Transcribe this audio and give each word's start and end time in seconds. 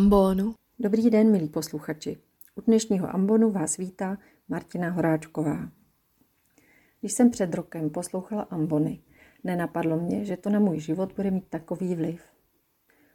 ambonu. 0.00 0.54
Dobrý 0.78 1.10
den, 1.10 1.30
milí 1.30 1.48
posluchači. 1.48 2.18
U 2.54 2.60
dnešního 2.60 3.14
ambonu 3.14 3.50
vás 3.50 3.76
vítá 3.76 4.18
Martina 4.48 4.90
Horáčková. 4.90 5.70
Když 7.00 7.12
jsem 7.12 7.30
před 7.30 7.54
rokem 7.54 7.90
poslouchala 7.90 8.42
ambony, 8.42 9.00
nenapadlo 9.44 9.96
mě, 9.96 10.24
že 10.24 10.36
to 10.36 10.50
na 10.50 10.58
můj 10.58 10.80
život 10.80 11.12
bude 11.16 11.30
mít 11.30 11.48
takový 11.48 11.94
vliv. 11.94 12.22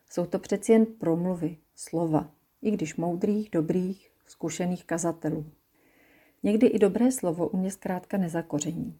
Jsou 0.09 0.25
to 0.25 0.39
přeci 0.39 0.71
jen 0.71 0.85
promluvy, 0.85 1.57
slova, 1.75 2.31
i 2.61 2.71
když 2.71 2.95
moudrých, 2.95 3.49
dobrých, 3.49 4.11
zkušených 4.27 4.85
kazatelů. 4.85 5.45
Někdy 6.43 6.67
i 6.67 6.79
dobré 6.79 7.11
slovo 7.11 7.47
u 7.47 7.57
mě 7.57 7.71
zkrátka 7.71 8.17
nezakoření. 8.17 8.99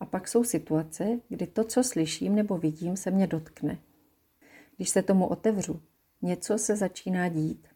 A 0.00 0.06
pak 0.06 0.28
jsou 0.28 0.44
situace, 0.44 1.20
kdy 1.28 1.46
to, 1.46 1.64
co 1.64 1.82
slyším 1.82 2.34
nebo 2.34 2.58
vidím, 2.58 2.96
se 2.96 3.10
mě 3.10 3.26
dotkne. 3.26 3.78
Když 4.76 4.88
se 4.88 5.02
tomu 5.02 5.26
otevřu, 5.26 5.80
něco 6.22 6.58
se 6.58 6.76
začíná 6.76 7.28
dít. 7.28 7.68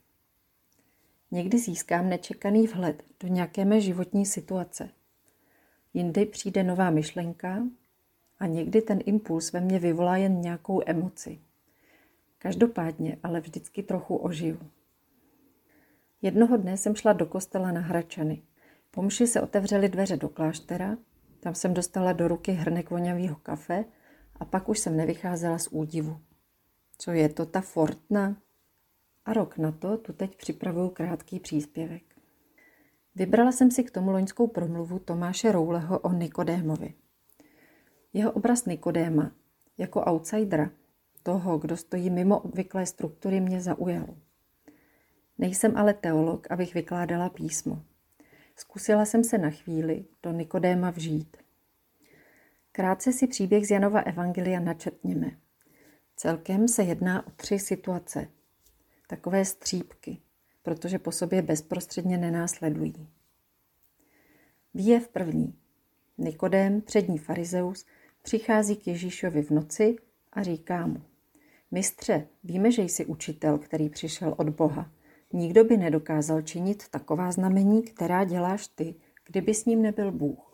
Někdy 1.31 1.59
získám 1.59 2.09
nečekaný 2.09 2.67
vhled 2.67 3.03
do 3.21 3.29
nějaké 3.29 3.65
mé 3.65 3.81
životní 3.81 4.27
situace. 4.27 4.89
Jindy 5.95 6.27
přijde 6.27 6.63
nová 6.63 6.91
myšlenka 6.91 7.63
a 8.39 8.47
někdy 8.47 8.83
ten 8.83 8.99
impuls 9.05 9.53
ve 9.53 9.61
mně 9.61 9.79
vyvolá 9.79 10.17
jen 10.17 10.41
nějakou 10.41 10.81
emoci. 10.87 11.41
Každopádně 12.39 13.17
ale 13.23 13.41
vždycky 13.41 13.83
trochu 13.83 14.17
ožiju. 14.17 14.71
Jednoho 16.23 16.57
dne 16.57 16.77
jsem 16.77 16.95
šla 16.95 17.13
do 17.13 17.27
kostela 17.27 17.73
na 17.73 17.81
Hračany. 17.81 18.43
Po 18.91 19.03
mši 19.03 19.27
se 19.27 19.41
otevřely 19.41 19.89
dveře 19.89 20.17
do 20.17 20.29
kláštera, 20.29 20.97
tam 21.41 21.55
jsem 21.55 21.75
dostala 21.75 22.13
do 22.13 22.29
ruky 22.29 22.53
hrnek 22.53 22.91
voňavého 22.91 23.37
kafe 23.37 23.85
a 24.37 24.45
pak 24.45 24.69
už 24.69 24.79
jsem 24.79 24.97
nevycházela 24.97 25.59
z 25.59 25.69
údivu. 25.71 26.21
Co 27.01 27.11
je 27.11 27.29
to 27.29 27.47
ta 27.47 27.61
Fortna? 27.61 28.37
A 29.25 29.33
rok 29.33 29.59
na 29.59 29.73
to 29.73 29.97
tu 29.97 30.13
teď 30.13 30.37
připravuju 30.37 30.89
krátký 30.89 31.41
příspěvek. 31.41 32.03
Vybrala 33.15 33.53
jsem 33.53 33.71
si 33.71 33.85
k 33.85 33.91
tomu 33.91 34.11
loňskou 34.11 34.47
promluvu 34.47 34.99
Tomáše 34.99 35.53
Rouleho 35.53 35.99
o 35.99 36.13
Nikodémovi. 36.13 36.95
Jeho 38.13 38.33
obraz 38.33 38.65
Nikodéma 38.65 39.33
jako 39.79 40.05
outsidera, 40.05 40.71
toho, 41.23 41.59
kdo 41.59 41.77
stojí 41.77 42.11
mimo 42.11 42.41
obvyklé 42.41 42.87
struktury, 42.87 43.41
mě 43.41 43.61
zaujal. 43.61 44.15
Nejsem 45.39 45.77
ale 45.77 45.95
teolog, 45.95 46.51
abych 46.51 46.75
vykládala 46.75 47.29
písmo. 47.29 47.83
Zkusila 48.57 49.05
jsem 49.05 49.25
se 49.25 49.39
na 49.39 49.51
chvíli 49.51 50.05
do 50.23 50.33
Nikodéma 50.33 50.91
vžít. 50.91 51.37
Krátce 52.73 53.13
si 53.13 53.27
příběh 53.27 53.67
z 53.67 53.71
Janova 53.71 54.01
Evangelia 54.01 54.61
načetněme. 54.61 55.31
Celkem 56.23 56.69
se 56.69 56.83
jedná 56.83 57.27
o 57.27 57.31
tři 57.31 57.59
situace. 57.59 58.29
Takové 59.09 59.45
střípky, 59.45 60.19
protože 60.63 60.99
po 60.99 61.13
sobě 61.13 61.43
bezprostředně 61.43 62.19
nenásledují. 62.19 63.09
Výjev 64.75 65.09
první. 65.09 65.55
Nikodém, 66.19 66.81
přední 66.81 67.19
farizeus, 67.19 67.87
přichází 68.23 68.77
k 68.77 68.87
Ježíšovi 68.87 69.43
v 69.43 69.51
noci 69.51 69.97
a 70.33 70.43
říká 70.43 70.87
mu. 70.87 71.03
Mistře, 71.71 72.27
víme, 72.45 72.73
že 72.73 72.83
jsi 72.83 73.07
učitel, 73.07 73.59
který 73.59 73.89
přišel 73.89 74.35
od 74.39 74.49
Boha. 74.49 74.91
Nikdo 75.33 75.65
by 75.65 75.77
nedokázal 75.77 76.43
činit 76.43 76.89
taková 76.89 77.33
znamení, 77.33 77.83
která 77.83 78.25
děláš 78.25 78.69
ty, 78.69 78.95
kdyby 79.25 79.55
s 79.55 79.65
ním 79.65 79.83
nebyl 79.83 80.13
Bůh. 80.13 80.50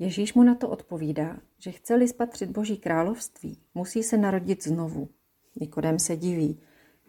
Ježíš 0.00 0.34
mu 0.34 0.42
na 0.42 0.54
to 0.54 0.68
odpovídá, 0.68 1.40
že 1.58 1.70
chce-li 1.70 2.08
spatřit 2.08 2.50
Boží 2.50 2.76
království, 2.76 3.58
musí 3.74 4.02
se 4.02 4.16
narodit 4.16 4.64
znovu. 4.64 5.08
Nikodem 5.60 5.98
se 5.98 6.16
diví, 6.16 6.60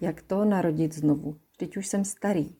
jak 0.01 0.21
to 0.21 0.45
narodit 0.45 0.93
znovu, 0.93 1.37
vždyť 1.53 1.77
už 1.77 1.87
jsem 1.87 2.05
starý. 2.05 2.55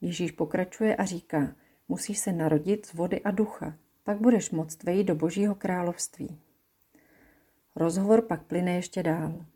Ježíš 0.00 0.30
pokračuje 0.30 0.96
a 0.96 1.04
říká, 1.04 1.56
musíš 1.88 2.18
se 2.18 2.32
narodit 2.32 2.86
z 2.86 2.94
vody 2.94 3.20
a 3.20 3.30
ducha, 3.30 3.78
pak 4.04 4.20
budeš 4.20 4.50
moct 4.50 4.82
vejít 4.82 5.06
do 5.06 5.14
Božího 5.14 5.54
království. 5.54 6.38
Rozhovor 7.76 8.22
pak 8.22 8.42
plyne 8.42 8.74
ještě 8.74 9.02
dál. 9.02 9.46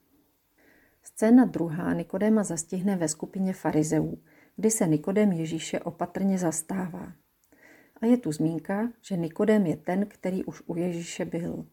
Scéna 1.03 1.45
druhá 1.45 1.93
Nikodéma 1.93 2.45
zastihne 2.45 2.97
ve 2.97 3.09
skupině 3.09 3.53
farizeů, 3.53 4.19
kdy 4.57 4.71
se 4.71 4.87
Nikodém 4.87 5.33
Ježíše 5.33 5.81
opatrně 5.81 6.39
zastává. 6.39 7.13
A 8.01 8.07
je 8.07 8.17
tu 8.17 8.33
zmínka, 8.33 8.93
že 9.03 9.17
Nikodém 9.17 9.67
je 9.67 9.77
ten, 9.77 10.07
který 10.07 10.45
už 10.45 10.63
u 10.67 10.77
Ježíše 10.77 11.25
byl. 11.25 11.67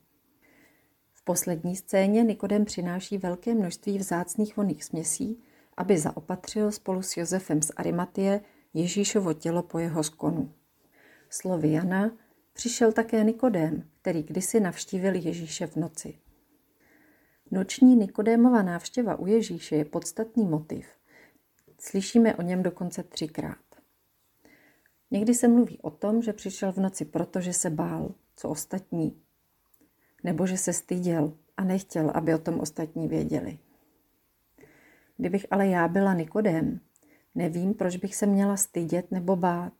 V 1.13 1.23
poslední 1.23 1.75
scéně 1.75 2.23
Nikodém 2.23 2.65
přináší 2.65 3.17
velké 3.17 3.53
množství 3.53 3.97
vzácných 3.97 4.57
voných 4.57 4.83
směsí, 4.83 5.43
aby 5.77 5.97
zaopatřil 5.97 6.71
spolu 6.71 7.01
s 7.01 7.17
Josefem 7.17 7.61
z 7.61 7.71
Arimatie 7.75 8.41
Ježíšovo 8.73 9.33
tělo 9.33 9.63
po 9.63 9.79
jeho 9.79 10.03
skonu. 10.03 10.53
Slovy 11.29 11.71
Jana 11.71 12.17
přišel 12.53 12.91
také 12.91 13.23
Nikodém, 13.23 13.89
který 14.01 14.23
kdysi 14.23 14.59
navštívil 14.59 15.15
Ježíše 15.15 15.67
v 15.67 15.75
noci. 15.75 16.17
Noční 17.51 17.95
Nikodémova 17.95 18.61
návštěva 18.61 19.15
u 19.15 19.27
Ježíše 19.27 19.75
je 19.75 19.85
podstatný 19.85 20.45
motiv. 20.45 20.87
Slyšíme 21.79 22.35
o 22.35 22.41
něm 22.41 22.63
dokonce 22.63 23.03
třikrát. 23.03 23.72
Někdy 25.13 25.33
se 25.33 25.47
mluví 25.47 25.79
o 25.81 25.89
tom, 25.89 26.21
že 26.21 26.33
přišel 26.33 26.71
v 26.71 26.77
noci 26.77 27.05
proto, 27.05 27.41
že 27.41 27.53
se 27.53 27.69
bál, 27.69 28.13
co 28.35 28.49
ostatní, 28.49 29.21
nebo 30.23 30.47
že 30.47 30.57
se 30.57 30.73
styděl 30.73 31.33
a 31.57 31.63
nechtěl, 31.63 32.11
aby 32.13 32.33
o 32.33 32.37
tom 32.37 32.59
ostatní 32.59 33.07
věděli. 33.07 33.59
Kdybych 35.17 35.45
ale 35.51 35.67
já 35.67 35.87
byla 35.87 36.13
Nikodém, 36.13 36.79
nevím, 37.35 37.73
proč 37.73 37.97
bych 37.97 38.15
se 38.15 38.25
měla 38.25 38.57
stydět 38.57 39.11
nebo 39.11 39.35
bát. 39.35 39.73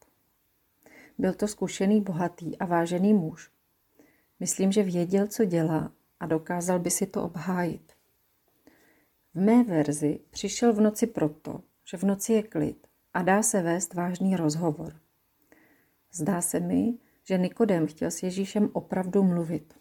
Byl 1.17 1.33
to 1.33 1.47
zkušený, 1.47 2.01
bohatý 2.01 2.57
a 2.57 2.65
vážený 2.65 3.13
muž. 3.13 3.51
Myslím, 4.39 4.71
že 4.71 4.83
věděl, 4.83 5.27
co 5.27 5.45
dělá 5.45 5.91
a 6.19 6.25
dokázal 6.25 6.79
by 6.79 6.91
si 6.91 7.05
to 7.05 7.23
obhájit. 7.23 7.93
V 9.33 9.41
mé 9.41 9.63
verzi 9.63 10.19
přišel 10.29 10.73
v 10.73 10.81
noci 10.81 11.07
proto, 11.07 11.61
že 11.85 11.97
v 11.97 12.03
noci 12.03 12.33
je 12.33 12.43
klid 12.43 12.87
a 13.13 13.21
dá 13.21 13.43
se 13.43 13.61
vést 13.61 13.93
vážný 13.93 14.35
rozhovor. 14.35 15.02
Zdá 16.15 16.41
se 16.41 16.59
mi, 16.59 16.97
že 17.23 17.37
Nikodem 17.37 17.87
chtěl 17.87 18.11
s 18.11 18.23
Ježíšem 18.23 18.69
opravdu 18.73 19.23
mluvit. 19.23 19.73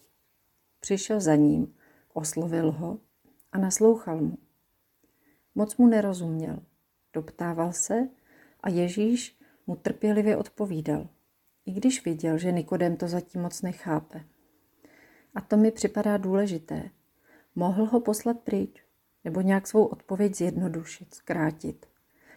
Přišel 0.81 1.21
za 1.21 1.35
ním, 1.35 1.75
oslovil 2.13 2.73
ho 2.73 2.99
a 3.53 3.59
naslouchal 3.59 4.21
mu. 4.21 4.39
Moc 5.55 5.77
mu 5.77 5.87
nerozuměl. 5.87 6.59
Doptával 7.13 7.73
se 7.73 8.09
a 8.61 8.69
Ježíš 8.69 9.39
mu 9.67 9.77
trpělivě 9.77 10.37
odpovídal, 10.37 11.09
i 11.67 11.73
když 11.73 12.05
viděl, 12.05 12.39
že 12.39 12.53
Nikodem 12.53 12.97
to 12.97 13.09
zatím 13.09 13.43
moc 13.43 13.63
nechápe. 13.63 14.25
A 15.35 15.41
to 15.41 15.57
mi 15.57 15.71
připadá 15.71 16.17
důležité. 16.17 16.91
Mohl 17.55 17.85
ho 17.85 18.01
poslat 18.01 18.41
pryč, 18.41 18.85
nebo 19.25 19.41
nějak 19.41 19.67
svou 19.67 19.85
odpověď 19.85 20.37
zjednodušit, 20.37 21.15
zkrátit. 21.15 21.87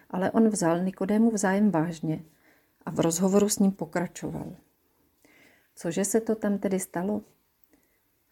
Ale 0.10 0.32
on 0.32 0.50
vzal 0.50 0.84
Nikodému 0.84 1.32
vzájem 1.32 1.72
vážně 1.72 2.24
a 2.86 2.92
v 2.92 3.00
rozhovoru 3.00 3.50
s 3.50 3.60
ním 3.60 3.72
pokračoval. 3.72 4.56
Cože 5.76 6.06
se 6.06 6.22
to 6.22 6.36
tam 6.36 6.58
tedy 6.58 6.80
stalo? 6.80 7.22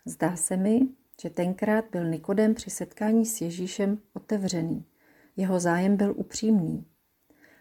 Zdá 0.05 0.35
se 0.35 0.57
mi, 0.57 0.79
že 1.21 1.29
tenkrát 1.29 1.85
byl 1.91 2.09
Nikodem 2.09 2.55
při 2.55 2.69
setkání 2.69 3.25
s 3.25 3.41
Ježíšem 3.41 3.99
otevřený. 4.13 4.85
Jeho 5.35 5.59
zájem 5.59 5.97
byl 5.97 6.13
upřímný. 6.17 6.85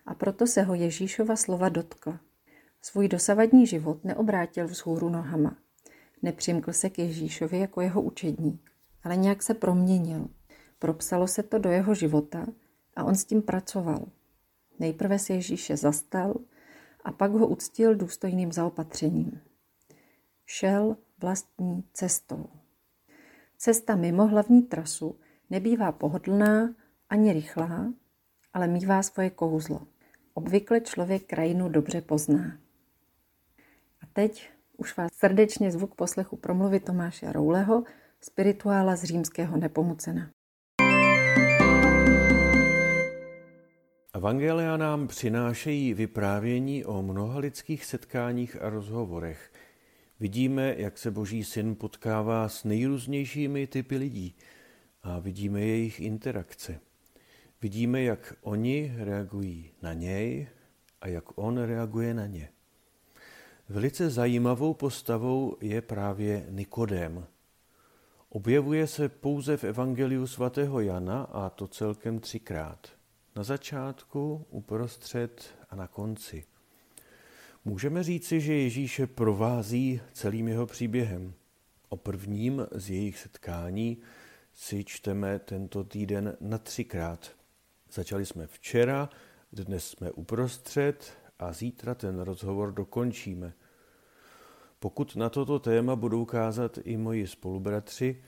A 0.06 0.14
proto 0.14 0.46
se 0.46 0.62
ho 0.62 0.74
Ježíšova 0.74 1.36
slova 1.36 1.68
dotkla. 1.68 2.20
Svůj 2.82 3.08
dosavadní 3.08 3.66
život 3.66 4.04
neobrátil 4.04 4.68
vzhůru 4.68 5.08
nohama. 5.08 5.56
Nepřimkl 6.22 6.72
se 6.72 6.90
k 6.90 6.98
Ježíšovi 6.98 7.58
jako 7.58 7.80
jeho 7.80 8.02
učedník, 8.02 8.70
ale 9.04 9.16
nějak 9.16 9.42
se 9.42 9.54
proměnil. 9.54 10.28
Propsalo 10.78 11.26
se 11.26 11.42
to 11.42 11.58
do 11.58 11.70
jeho 11.70 11.94
života 11.94 12.46
a 12.96 13.04
on 13.04 13.14
s 13.14 13.24
tím 13.24 13.42
pracoval. 13.42 14.06
Nejprve 14.78 15.18
se 15.18 15.32
Ježíše 15.32 15.76
zastal 15.76 16.34
a 17.02 17.12
pak 17.12 17.32
ho 17.32 17.46
uctil 17.46 17.94
důstojným 17.94 18.52
zaopatřením. 18.52 19.40
Šel 20.46 20.96
vlastní 21.18 21.84
cestou. 21.92 22.46
Cesta 23.58 23.96
mimo 23.96 24.26
hlavní 24.26 24.62
trasu 24.62 25.18
nebývá 25.50 25.92
pohodlná 25.92 26.74
ani 27.08 27.32
rychlá, 27.32 27.92
ale 28.52 28.68
mývá 28.68 29.02
svoje 29.02 29.30
kouzlo. 29.30 29.86
Obvykle 30.34 30.80
člověk 30.80 31.26
krajinu 31.26 31.68
dobře 31.68 32.00
pozná. 32.00 32.58
A 34.02 34.06
teď 34.12 34.50
už 34.76 34.96
vás 34.96 35.12
srdečně 35.12 35.72
zvuk 35.72 35.94
poslechu 35.94 36.36
promluvy 36.36 36.80
Tomáše 36.80 37.32
Rouleho, 37.32 37.84
spirituála 38.20 38.96
z 38.96 39.04
římského 39.04 39.56
Nepomucena. 39.56 40.30
Evangelia 44.14 44.76
nám 44.76 45.08
přinášejí 45.08 45.94
vyprávění 45.94 46.84
o 46.84 47.02
mnoha 47.02 47.38
lidských 47.38 47.84
setkáních 47.84 48.62
a 48.62 48.70
rozhovorech. 48.70 49.52
Vidíme, 50.20 50.74
jak 50.78 50.98
se 50.98 51.10
Boží 51.10 51.44
syn 51.44 51.74
potkává 51.74 52.48
s 52.48 52.64
nejrůznějšími 52.64 53.66
typy 53.66 53.96
lidí 53.96 54.36
a 55.02 55.18
vidíme 55.18 55.60
jejich 55.60 56.00
interakce. 56.00 56.80
Vidíme, 57.62 58.02
jak 58.02 58.34
oni 58.40 58.94
reagují 58.96 59.70
na 59.82 59.92
něj 59.92 60.48
a 61.00 61.08
jak 61.08 61.38
on 61.38 61.58
reaguje 61.58 62.14
na 62.14 62.26
ně. 62.26 62.48
Velice 63.68 64.10
zajímavou 64.10 64.74
postavou 64.74 65.56
je 65.60 65.82
právě 65.82 66.46
Nikodem. 66.50 67.26
Objevuje 68.28 68.86
se 68.86 69.08
pouze 69.08 69.56
v 69.56 69.64
Evangeliu 69.64 70.26
svatého 70.26 70.80
Jana 70.80 71.22
a 71.22 71.50
to 71.50 71.68
celkem 71.68 72.18
třikrát. 72.18 73.01
Na 73.36 73.42
začátku, 73.42 74.46
uprostřed 74.50 75.54
a 75.70 75.76
na 75.76 75.86
konci. 75.86 76.44
Můžeme 77.64 78.02
říci, 78.02 78.40
že 78.40 78.54
Ježíše 78.54 79.06
provází 79.06 80.00
celým 80.12 80.48
jeho 80.48 80.66
příběhem. 80.66 81.34
O 81.88 81.96
prvním 81.96 82.66
z 82.72 82.90
jejich 82.90 83.18
setkání 83.18 83.98
si 84.52 84.84
čteme 84.84 85.38
tento 85.38 85.84
týden 85.84 86.36
na 86.40 86.58
třikrát. 86.58 87.30
Začali 87.92 88.26
jsme 88.26 88.46
včera, 88.46 89.08
dnes 89.52 89.88
jsme 89.88 90.12
uprostřed 90.12 91.12
a 91.38 91.52
zítra 91.52 91.94
ten 91.94 92.20
rozhovor 92.20 92.72
dokončíme. 92.72 93.52
Pokud 94.78 95.16
na 95.16 95.28
toto 95.28 95.58
téma 95.58 95.96
budou 95.96 96.24
kázat 96.24 96.78
i 96.84 96.96
moji 96.96 97.26
spolubratři, 97.26 98.22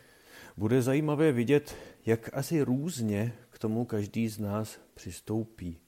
bude 0.57 0.83
zajímavé 0.83 1.33
vidět, 1.33 1.77
jak 2.07 2.31
asi 2.33 2.63
různě 2.63 3.33
tomu 3.65 3.85
každý 3.85 4.29
z 4.29 4.39
nás 4.39 4.79
přistoupí. 4.95 5.79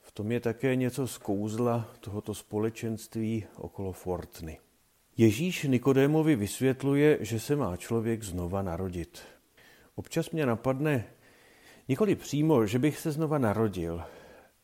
V 0.00 0.12
tom 0.12 0.32
je 0.32 0.40
také 0.40 0.76
něco 0.76 1.06
z 1.06 1.18
kouzla 1.18 1.90
tohoto 2.00 2.34
společenství 2.34 3.44
okolo 3.56 3.92
Fortny. 3.92 4.58
Ježíš 5.16 5.62
Nikodémovi 5.62 6.36
vysvětluje, 6.36 7.18
že 7.20 7.40
se 7.40 7.56
má 7.56 7.76
člověk 7.76 8.22
znova 8.22 8.62
narodit. 8.62 9.22
Občas 9.94 10.30
mě 10.30 10.46
napadne, 10.46 11.04
nikoli 11.88 12.14
přímo, 12.14 12.66
že 12.66 12.78
bych 12.78 12.98
se 12.98 13.12
znova 13.12 13.38
narodil, 13.38 14.02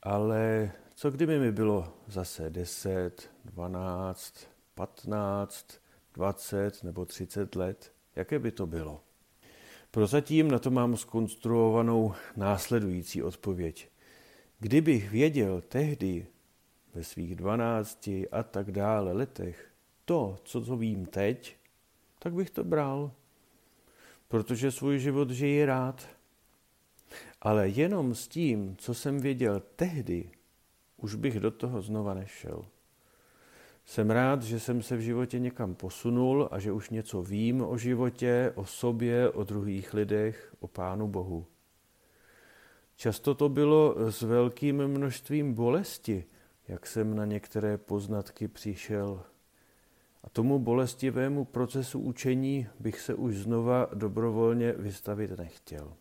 ale 0.02 0.72
co 0.94 1.10
kdyby 1.10 1.38
mi 1.38 1.52
bylo 1.52 1.94
zase 2.06 2.50
10, 2.50 3.30
12, 3.44 4.34
15, 4.74 5.66
20 6.14 6.84
nebo 6.84 7.06
30 7.06 7.56
let? 7.56 7.92
Jaké 8.16 8.38
by 8.38 8.50
to 8.50 8.66
bylo? 8.66 9.07
Prozatím 9.90 10.50
na 10.50 10.58
to 10.58 10.70
mám 10.70 10.96
skonstruovanou 10.96 12.14
následující 12.36 13.22
odpověď. 13.22 13.88
Kdybych 14.58 15.10
věděl 15.10 15.62
tehdy, 15.68 16.26
ve 16.94 17.04
svých 17.04 17.36
12 17.36 18.08
a 18.32 18.42
tak 18.42 18.72
dále 18.72 19.12
letech, 19.12 19.70
to, 20.04 20.38
co 20.44 20.60
to 20.60 20.76
vím 20.76 21.06
teď, 21.06 21.56
tak 22.18 22.32
bych 22.32 22.50
to 22.50 22.64
bral, 22.64 23.12
protože 24.28 24.72
svůj 24.72 24.98
život 24.98 25.30
žiji 25.30 25.64
rád. 25.64 26.08
Ale 27.40 27.68
jenom 27.68 28.14
s 28.14 28.28
tím, 28.28 28.76
co 28.76 28.94
jsem 28.94 29.20
věděl 29.20 29.62
tehdy, 29.76 30.30
už 30.96 31.14
bych 31.14 31.40
do 31.40 31.50
toho 31.50 31.82
znova 31.82 32.14
nešel. 32.14 32.64
Jsem 33.88 34.10
rád, 34.10 34.42
že 34.42 34.60
jsem 34.60 34.82
se 34.82 34.96
v 34.96 35.00
životě 35.00 35.38
někam 35.38 35.74
posunul 35.74 36.48
a 36.50 36.58
že 36.58 36.72
už 36.72 36.90
něco 36.90 37.22
vím 37.22 37.62
o 37.62 37.78
životě, 37.78 38.52
o 38.54 38.64
sobě, 38.64 39.30
o 39.30 39.44
druhých 39.44 39.94
lidech, 39.94 40.54
o 40.60 40.68
Pánu 40.68 41.08
Bohu. 41.08 41.46
Často 42.96 43.34
to 43.34 43.48
bylo 43.48 43.94
s 44.10 44.22
velkým 44.22 44.88
množstvím 44.88 45.54
bolesti, 45.54 46.24
jak 46.68 46.86
jsem 46.86 47.16
na 47.16 47.24
některé 47.24 47.78
poznatky 47.78 48.48
přišel. 48.48 49.22
A 50.24 50.30
tomu 50.30 50.58
bolestivému 50.58 51.44
procesu 51.44 52.00
učení 52.00 52.66
bych 52.80 53.00
se 53.00 53.14
už 53.14 53.36
znova 53.36 53.88
dobrovolně 53.94 54.72
vystavit 54.72 55.30
nechtěl. 55.30 55.94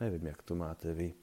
Nevím, 0.00 0.26
jak 0.26 0.42
to 0.42 0.54
máte 0.54 0.94
vy. 0.94 1.14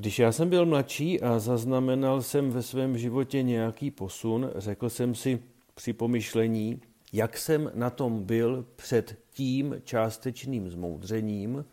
Když 0.00 0.18
já 0.18 0.32
jsem 0.32 0.48
byl 0.48 0.66
mladší 0.66 1.20
a 1.20 1.38
zaznamenal 1.38 2.22
jsem 2.22 2.50
ve 2.50 2.62
svém 2.62 2.98
životě 2.98 3.42
nějaký 3.42 3.90
posun, 3.90 4.50
řekl 4.54 4.88
jsem 4.88 5.14
si 5.14 5.42
při 5.74 5.92
pomyšlení, 5.92 6.80
jak 7.12 7.38
jsem 7.38 7.70
na 7.74 7.90
tom 7.90 8.24
byl 8.24 8.66
před 8.76 9.18
tím 9.30 9.74
částečným 9.84 10.70
zmoudřením, 10.70 11.64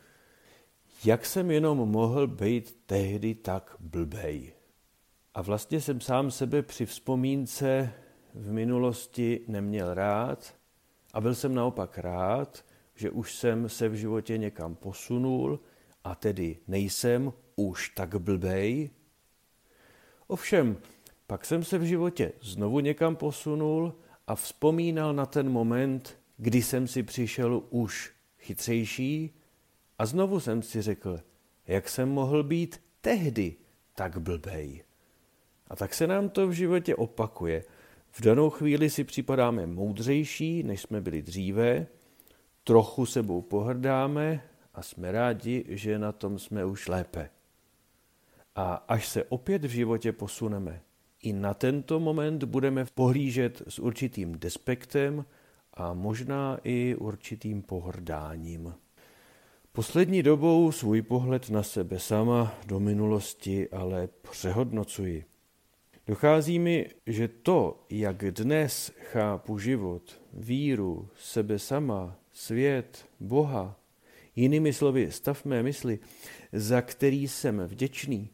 jak 1.05 1.25
jsem 1.25 1.51
jenom 1.51 1.77
mohl 1.77 2.27
být 2.27 2.77
tehdy 2.85 3.35
tak 3.35 3.75
blbej. 3.79 4.53
A 5.33 5.41
vlastně 5.41 5.81
jsem 5.81 6.01
sám 6.01 6.31
sebe 6.31 6.61
při 6.61 6.85
vzpomínce 6.85 7.93
v 8.33 8.51
minulosti 8.51 9.41
neměl 9.47 9.93
rád 9.93 10.55
a 11.13 11.21
byl 11.21 11.35
jsem 11.35 11.55
naopak 11.55 11.97
rád, 11.97 12.65
že 12.95 13.09
už 13.09 13.35
jsem 13.35 13.69
se 13.69 13.89
v 13.89 13.93
životě 13.93 14.37
někam 14.37 14.75
posunul 14.75 15.59
a 16.03 16.15
tedy 16.15 16.57
nejsem 16.67 17.33
už 17.59 17.89
tak 17.89 18.15
blbej. 18.15 18.89
Ovšem, 20.27 20.77
pak 21.27 21.45
jsem 21.45 21.63
se 21.63 21.77
v 21.77 21.83
životě 21.83 22.31
znovu 22.41 22.79
někam 22.79 23.15
posunul 23.15 23.93
a 24.27 24.35
vzpomínal 24.35 25.13
na 25.13 25.25
ten 25.25 25.49
moment, 25.49 26.17
kdy 26.37 26.61
jsem 26.61 26.87
si 26.87 27.03
přišel 27.03 27.63
už 27.69 28.11
chytřejší 28.39 29.33
a 29.99 30.05
znovu 30.05 30.39
jsem 30.39 30.61
si 30.61 30.81
řekl, 30.81 31.19
jak 31.67 31.89
jsem 31.89 32.09
mohl 32.09 32.43
být 32.43 32.81
tehdy 33.01 33.55
tak 33.95 34.17
blbej. 34.17 34.83
A 35.67 35.75
tak 35.75 35.93
se 35.93 36.07
nám 36.07 36.29
to 36.29 36.47
v 36.47 36.51
životě 36.51 36.95
opakuje. 36.95 37.63
V 38.11 38.21
danou 38.21 38.49
chvíli 38.49 38.89
si 38.89 39.03
připadáme 39.03 39.67
moudřejší, 39.67 40.63
než 40.63 40.81
jsme 40.81 41.01
byli 41.01 41.21
dříve, 41.21 41.87
trochu 42.63 43.05
sebou 43.05 43.41
pohrdáme 43.41 44.43
a 44.73 44.81
jsme 44.81 45.11
rádi, 45.11 45.65
že 45.67 45.99
na 45.99 46.11
tom 46.11 46.39
jsme 46.39 46.65
už 46.65 46.87
lépe. 46.87 47.29
A 48.57 48.73
až 48.73 49.07
se 49.07 49.23
opět 49.23 49.63
v 49.63 49.69
životě 49.69 50.11
posuneme, 50.11 50.81
i 51.21 51.33
na 51.33 51.53
tento 51.53 51.99
moment 51.99 52.43
budeme 52.43 52.85
pohlížet 52.93 53.61
s 53.67 53.79
určitým 53.79 54.39
despektem 54.39 55.25
a 55.73 55.93
možná 55.93 56.59
i 56.63 56.95
určitým 56.95 57.61
pohrdáním. 57.61 58.73
Poslední 59.71 60.23
dobou 60.23 60.71
svůj 60.71 61.01
pohled 61.01 61.49
na 61.49 61.63
sebe 61.63 61.99
sama 61.99 62.53
do 62.65 62.79
minulosti 62.79 63.69
ale 63.69 64.09
přehodnocuji. 64.31 65.25
Dochází 66.07 66.59
mi, 66.59 66.89
že 67.05 67.27
to, 67.27 67.85
jak 67.89 68.31
dnes 68.31 68.91
chápu 69.11 69.59
život, 69.59 70.21
víru, 70.33 71.09
sebe 71.19 71.59
sama, 71.59 72.15
svět, 72.31 73.05
Boha, 73.19 73.79
jinými 74.35 74.73
slovy 74.73 75.11
stav 75.11 75.45
mé 75.45 75.63
mysli, 75.63 75.99
za 76.53 76.81
který 76.81 77.27
jsem 77.27 77.59
vděčný, 77.59 78.29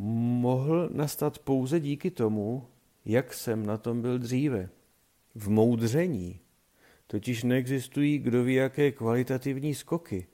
mohl 0.00 0.88
nastat 0.92 1.38
pouze 1.38 1.80
díky 1.80 2.10
tomu, 2.10 2.68
jak 3.04 3.34
jsem 3.34 3.66
na 3.66 3.76
tom 3.76 4.02
byl 4.02 4.18
dříve. 4.18 4.68
V 5.34 5.50
moudření 5.50 6.40
totiž 7.06 7.42
neexistují 7.42 8.18
kdo 8.18 8.44
ví 8.44 8.54
jaké 8.54 8.92
kvalitativní 8.92 9.74
skoky. 9.74 10.26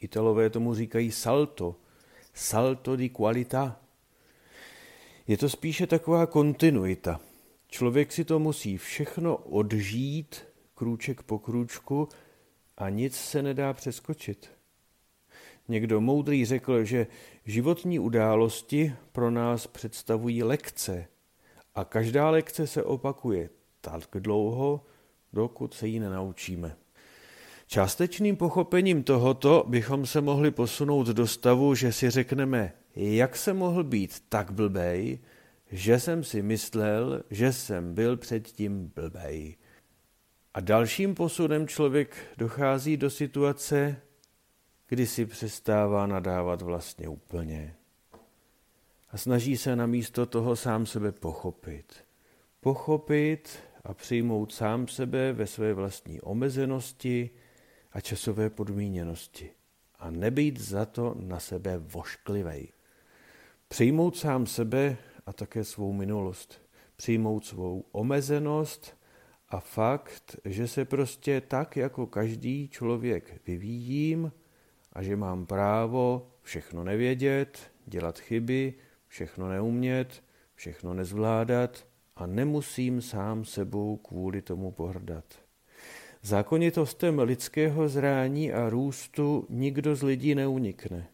Italové 0.00 0.50
tomu 0.50 0.74
říkají 0.74 1.10
salto, 1.10 1.76
salto 2.34 2.96
di 2.96 3.08
qualità. 3.08 3.80
Je 5.26 5.36
to 5.36 5.48
spíše 5.48 5.86
taková 5.86 6.26
kontinuita. 6.26 7.20
Člověk 7.68 8.12
si 8.12 8.24
to 8.24 8.38
musí 8.38 8.76
všechno 8.76 9.36
odžít 9.36 10.44
krůček 10.74 11.22
po 11.22 11.38
krůčku 11.38 12.08
a 12.76 12.88
nic 12.88 13.16
se 13.16 13.42
nedá 13.42 13.72
přeskočit. 13.72 14.59
Někdo 15.70 16.00
moudrý 16.00 16.44
řekl, 16.44 16.84
že 16.84 17.06
životní 17.44 17.98
události 17.98 18.92
pro 19.12 19.30
nás 19.30 19.66
představují 19.66 20.42
lekce 20.42 21.06
a 21.74 21.84
každá 21.84 22.30
lekce 22.30 22.66
se 22.66 22.82
opakuje 22.82 23.50
tak 23.80 24.08
dlouho, 24.14 24.84
dokud 25.32 25.74
se 25.74 25.88
ji 25.88 26.00
nenaučíme. 26.00 26.76
Částečným 27.66 28.36
pochopením 28.36 29.02
tohoto 29.02 29.64
bychom 29.68 30.06
se 30.06 30.20
mohli 30.20 30.50
posunout 30.50 31.06
do 31.06 31.26
stavu, 31.26 31.74
že 31.74 31.92
si 31.92 32.10
řekneme, 32.10 32.72
jak 32.96 33.36
se 33.36 33.52
mohl 33.52 33.84
být 33.84 34.22
tak 34.28 34.52
blbej, 34.52 35.18
že 35.72 36.00
jsem 36.00 36.24
si 36.24 36.42
myslel, 36.42 37.22
že 37.30 37.52
jsem 37.52 37.94
byl 37.94 38.16
předtím 38.16 38.92
blbej. 38.94 39.56
A 40.54 40.60
dalším 40.60 41.14
posunem 41.14 41.68
člověk 41.68 42.16
dochází 42.36 42.96
do 42.96 43.10
situace, 43.10 43.96
kdy 44.90 45.06
si 45.06 45.26
přestává 45.26 46.06
nadávat 46.06 46.62
vlastně 46.62 47.08
úplně. 47.08 47.76
A 49.10 49.16
snaží 49.16 49.56
se 49.56 49.76
na 49.76 49.86
místo 49.86 50.26
toho 50.26 50.56
sám 50.56 50.86
sebe 50.86 51.12
pochopit. 51.12 52.04
Pochopit 52.60 53.58
a 53.84 53.94
přijmout 53.94 54.52
sám 54.52 54.88
sebe 54.88 55.32
ve 55.32 55.46
své 55.46 55.74
vlastní 55.74 56.20
omezenosti 56.20 57.30
a 57.92 58.00
časové 58.00 58.50
podmíněnosti. 58.50 59.50
A 59.98 60.10
nebýt 60.10 60.60
za 60.60 60.86
to 60.86 61.14
na 61.18 61.40
sebe 61.40 61.78
vošklivej. 61.78 62.72
Přijmout 63.68 64.16
sám 64.16 64.46
sebe 64.46 64.96
a 65.26 65.32
také 65.32 65.64
svou 65.64 65.92
minulost. 65.92 66.62
Přijmout 66.96 67.44
svou 67.44 67.84
omezenost 67.92 68.96
a 69.48 69.60
fakt, 69.60 70.36
že 70.44 70.68
se 70.68 70.84
prostě 70.84 71.40
tak 71.40 71.76
jako 71.76 72.06
každý 72.06 72.68
člověk 72.68 73.40
vyvíjím 73.46 74.32
a 74.92 75.02
že 75.02 75.16
mám 75.16 75.46
právo 75.46 76.30
všechno 76.42 76.84
nevědět, 76.84 77.72
dělat 77.86 78.18
chyby, 78.18 78.74
všechno 79.08 79.48
neumět, 79.48 80.22
všechno 80.54 80.94
nezvládat 80.94 81.86
a 82.16 82.26
nemusím 82.26 83.02
sám 83.02 83.44
sebou 83.44 83.96
kvůli 83.96 84.42
tomu 84.42 84.72
pohrdat. 84.72 85.24
Zákonitostem 86.22 87.18
lidského 87.18 87.88
zrání 87.88 88.52
a 88.52 88.70
růstu 88.70 89.46
nikdo 89.48 89.96
z 89.96 90.02
lidí 90.02 90.34
neunikne. 90.34 91.08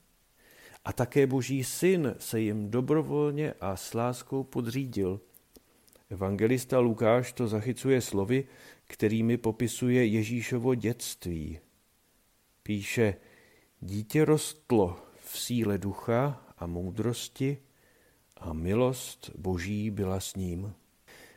A 0.84 0.92
také 0.92 1.26
boží 1.26 1.64
syn 1.64 2.14
se 2.18 2.40
jim 2.40 2.70
dobrovolně 2.70 3.54
a 3.60 3.76
s 3.76 3.94
láskou 3.94 4.44
podřídil. 4.44 5.20
Evangelista 6.10 6.78
Lukáš 6.78 7.32
to 7.32 7.48
zachycuje 7.48 8.00
slovy, 8.00 8.44
kterými 8.86 9.36
popisuje 9.36 10.06
Ježíšovo 10.06 10.74
dětství. 10.74 11.58
Píše, 12.62 13.16
dítě 13.80 14.24
rostlo 14.24 14.96
v 15.24 15.38
síle 15.38 15.78
ducha 15.78 16.42
a 16.58 16.66
moudrosti 16.66 17.58
a 18.36 18.52
milost 18.52 19.30
boží 19.38 19.90
byla 19.90 20.20
s 20.20 20.34
ním. 20.34 20.74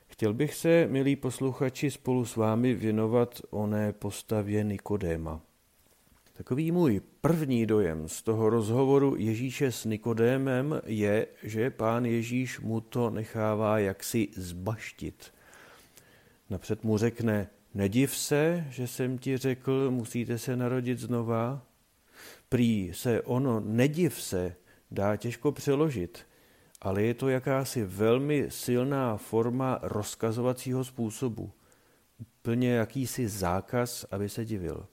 Chtěl 0.07 0.33
bych 0.33 0.53
se, 0.53 0.87
milí 0.87 1.15
posluchači, 1.15 1.91
spolu 1.91 2.25
s 2.25 2.35
vámi 2.35 2.73
věnovat 2.73 3.41
oné 3.49 3.93
postavě 3.93 4.63
Nikodéma. 4.63 5.41
Takový 6.33 6.71
můj 6.71 7.01
první 7.21 7.65
dojem 7.65 8.07
z 8.07 8.21
toho 8.21 8.49
rozhovoru 8.49 9.15
Ježíše 9.17 9.71
s 9.71 9.85
Nikodémem 9.85 10.81
je, 10.85 11.27
že 11.43 11.69
pán 11.69 12.05
Ježíš 12.05 12.59
mu 12.59 12.81
to 12.81 13.09
nechává 13.09 13.79
jaksi 13.79 14.27
zbaštit. 14.35 15.33
Napřed 16.49 16.83
mu 16.83 16.97
řekne, 16.97 17.49
nediv 17.73 18.17
se, 18.17 18.67
že 18.69 18.87
jsem 18.87 19.17
ti 19.17 19.37
řekl, 19.37 19.91
musíte 19.91 20.37
se 20.37 20.55
narodit 20.55 20.99
znova. 20.99 21.68
Prý 22.49 22.91
se 22.93 23.21
ono 23.21 23.59
nediv 23.59 24.21
se 24.21 24.55
dá 24.91 25.15
těžko 25.15 25.51
přeložit, 25.51 26.19
ale 26.81 27.03
je 27.03 27.13
to 27.13 27.29
jakási 27.29 27.83
velmi 27.83 28.45
silná 28.49 29.17
forma 29.17 29.79
rozkazovacího 29.81 30.83
způsobu. 30.83 31.51
Úplně 32.19 32.71
jakýsi 32.71 33.27
zákaz, 33.27 34.05
aby 34.11 34.29
se 34.29 34.45
divil. 34.45 34.85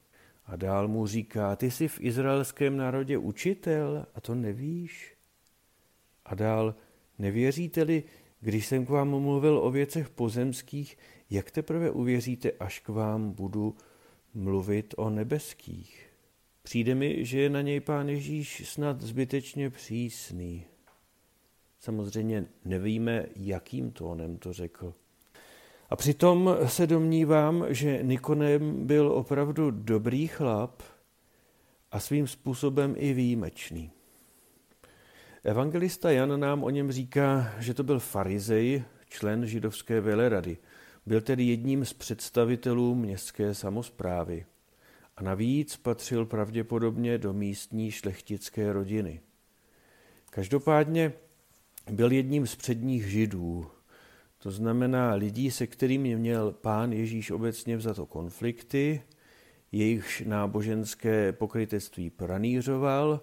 A 0.47 0.57
dál 0.57 0.89
mu 0.89 1.07
říká, 1.07 1.57
ty 1.57 1.71
jsi 1.71 1.89
v 1.89 2.01
izraelském 2.01 2.77
národě 2.77 3.19
učitel 3.19 4.07
a 4.15 4.21
to 4.21 4.35
nevíš? 4.35 5.17
A 6.25 6.35
dál, 6.35 6.75
nevěříte-li, 7.19 8.03
když 8.41 8.67
jsem 8.67 8.87
k 8.87 8.89
vám 8.89 9.09
mluvil 9.09 9.59
o 9.59 9.71
věcech 9.71 10.09
pozemských, 10.09 10.99
jak 11.31 11.51
teprve 11.51 11.91
uvěříte, 11.91 12.51
až 12.61 12.81
k 12.81 12.89
vám 12.89 13.33
budu 13.33 13.77
mluvit 14.35 14.95
o 14.97 15.11
nebeských? 15.11 16.06
Přijde 16.67 16.95
mi, 16.95 17.25
že 17.25 17.41
je 17.41 17.51
na 17.51 17.63
něj 17.63 17.81
pán 17.81 18.09
Ježíš 18.09 18.69
snad 18.69 19.01
zbytečně 19.01 19.71
přísný. 19.71 20.65
Samozřejmě 21.81 22.47
nevíme, 22.65 23.27
jakým 23.37 23.91
tónem 23.91 24.37
to 24.37 24.53
řekl. 24.53 24.95
A 25.91 25.97
přitom 25.97 26.57
se 26.67 26.87
domnívám, 26.87 27.67
že 27.69 27.99
Nikonem 28.03 28.87
byl 28.87 29.13
opravdu 29.13 29.71
dobrý 29.71 30.27
chlap 30.27 30.83
a 31.91 32.01
svým 32.01 32.27
způsobem 32.27 32.95
i 32.99 33.13
výjimečný. 33.13 33.91
Evangelista 35.45 36.11
Jan 36.11 36.41
nám 36.41 36.65
o 36.65 36.71
něm 36.71 36.93
říká, 36.93 37.55
že 37.59 37.75
to 37.75 37.83
byl 37.83 38.01
farizej, 38.01 38.85
člen 39.09 39.47
židovské 39.47 40.01
velerady. 40.01 40.57
Byl 41.07 41.21
tedy 41.21 41.45
jedním 41.45 41.85
z 41.85 41.93
představitelů 41.93 42.95
městské 42.95 43.55
samozprávy 43.55 44.47
a 45.17 45.23
navíc 45.23 45.77
patřil 45.77 46.27
pravděpodobně 46.27 47.19
do 47.19 47.33
místní 47.33 47.91
šlechtické 47.91 48.73
rodiny. 48.73 49.21
Každopádně 50.31 51.13
byl 51.91 52.13
jedním 52.13 52.47
z 52.47 52.57
předních 52.57 53.07
židů, 53.07 53.67
to 54.39 54.51
znamená 54.51 55.15
lidí, 55.15 55.51
se 55.51 55.67
kterými 55.67 56.17
měl 56.17 56.53
pán 56.53 56.93
Ježíš 56.93 57.31
obecně 57.31 57.77
vzato 57.77 58.07
konflikty, 58.07 59.03
jejichž 59.73 60.21
náboženské 60.27 61.33
pokrytectví 61.33 62.11
pranířoval 62.11 63.21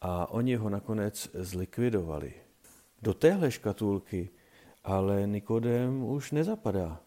a 0.00 0.30
oni 0.30 0.54
ho 0.54 0.70
nakonec 0.70 1.30
zlikvidovali. 1.34 2.34
Do 3.02 3.14
téhle 3.14 3.50
škatulky 3.50 4.30
ale 4.86 5.26
Nikodem 5.26 6.04
už 6.04 6.32
nezapadá. 6.32 7.00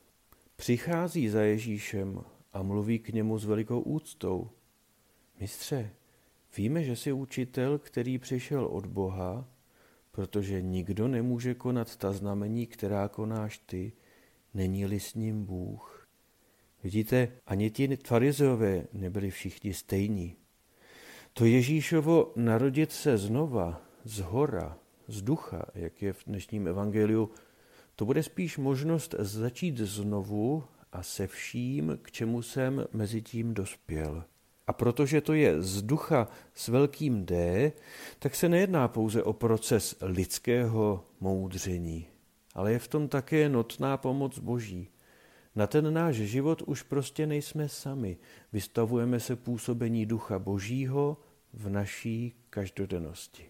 Přichází 0.56 1.30
za 1.30 1.42
Ježíšem 1.42 2.22
a 2.54 2.62
mluví 2.62 3.00
k 3.00 3.10
němu 3.10 3.38
s 3.38 3.46
velikou 3.46 3.82
úctou. 3.82 4.50
Mistře, 5.40 5.92
víme, 6.58 6.84
že 6.84 6.96
jsi 6.96 7.12
učitel, 7.12 7.78
který 7.78 8.18
přišel 8.18 8.66
od 8.66 8.86
Boha 8.86 9.48
protože 10.20 10.62
nikdo 10.62 11.08
nemůže 11.08 11.54
konat 11.54 11.96
ta 11.96 12.12
znamení, 12.12 12.68
která 12.68 13.08
konáš 13.08 13.58
ty, 13.58 13.92
není-li 14.54 15.00
s 15.00 15.14
ním 15.14 15.46
Bůh. 15.46 16.08
Vidíte, 16.84 17.32
ani 17.48 17.72
ti 17.72 17.98
farizeové 18.08 18.88
nebyli 18.94 19.32
všichni 19.32 19.74
stejní. 19.74 20.36
To 21.34 21.46
Ježíšovo 21.46 22.34
narodit 22.36 22.92
se 22.92 23.18
znova, 23.18 23.82
z 24.04 24.20
hora, 24.20 24.78
z 25.08 25.22
ducha, 25.22 25.66
jak 25.76 26.02
je 26.02 26.14
v 26.14 26.26
dnešním 26.28 26.68
evangeliu, 26.68 27.30
to 27.96 28.06
bude 28.06 28.24
spíš 28.24 28.58
možnost 28.58 29.16
začít 29.20 29.78
znovu 29.78 30.64
a 30.92 31.04
se 31.04 31.28
vším, 31.28 32.00
k 32.02 32.12
čemu 32.12 32.42
jsem 32.42 32.86
mezi 32.94 33.22
tím 33.22 33.54
dospěl. 33.54 34.24
A 34.68 34.74
protože 34.74 35.22
to 35.22 35.34
je 35.34 35.62
z 35.62 35.82
ducha 35.82 36.28
s 36.54 36.68
velkým 36.68 37.26
D, 37.26 37.72
tak 38.20 38.36
se 38.36 38.50
nejedná 38.50 38.88
pouze 38.88 39.24
o 39.24 39.34
proces 39.34 39.96
lidského 40.02 41.06
moudření, 41.20 42.08
ale 42.54 42.72
je 42.72 42.80
v 42.80 42.88
tom 42.88 43.08
také 43.08 43.50
notná 43.50 43.98
pomoc 43.98 44.40
Boží. 44.40 44.90
Na 45.56 45.68
ten 45.68 45.94
náš 45.94 46.16
život 46.16 46.62
už 46.62 46.84
prostě 46.84 47.28
nejsme 47.28 47.70
sami. 47.70 48.18
Vystavujeme 48.54 49.20
se 49.20 49.36
působení 49.36 50.06
ducha 50.06 50.40
Božího 50.40 51.18
v 51.54 51.70
naší 51.70 52.34
každodennosti. 52.50 53.50